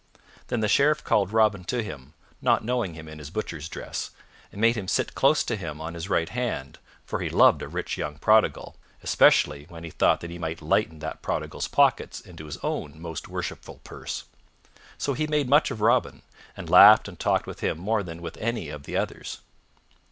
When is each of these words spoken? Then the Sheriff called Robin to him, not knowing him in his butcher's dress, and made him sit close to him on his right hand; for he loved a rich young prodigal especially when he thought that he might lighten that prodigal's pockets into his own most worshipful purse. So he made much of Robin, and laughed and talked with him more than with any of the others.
Then 0.47 0.61
the 0.61 0.67
Sheriff 0.67 1.03
called 1.03 1.31
Robin 1.31 1.63
to 1.65 1.83
him, 1.83 2.15
not 2.41 2.65
knowing 2.65 2.95
him 2.95 3.07
in 3.07 3.19
his 3.19 3.29
butcher's 3.29 3.69
dress, 3.69 4.09
and 4.51 4.59
made 4.59 4.75
him 4.75 4.87
sit 4.87 5.13
close 5.13 5.43
to 5.43 5.55
him 5.55 5.79
on 5.79 5.93
his 5.93 6.09
right 6.09 6.27
hand; 6.29 6.79
for 7.05 7.19
he 7.19 7.29
loved 7.29 7.61
a 7.61 7.67
rich 7.67 7.99
young 7.99 8.17
prodigal 8.17 8.75
especially 9.03 9.65
when 9.69 9.83
he 9.83 9.91
thought 9.91 10.21
that 10.21 10.31
he 10.31 10.39
might 10.39 10.59
lighten 10.59 10.97
that 11.01 11.21
prodigal's 11.21 11.67
pockets 11.67 12.19
into 12.19 12.45
his 12.47 12.57
own 12.63 12.99
most 12.99 13.27
worshipful 13.27 13.79
purse. 13.83 14.23
So 14.97 15.13
he 15.13 15.27
made 15.27 15.47
much 15.47 15.69
of 15.69 15.81
Robin, 15.81 16.23
and 16.57 16.67
laughed 16.67 17.07
and 17.07 17.19
talked 17.19 17.45
with 17.45 17.59
him 17.59 17.77
more 17.77 18.01
than 18.01 18.23
with 18.23 18.37
any 18.37 18.69
of 18.69 18.85
the 18.85 18.97
others. 18.97 19.41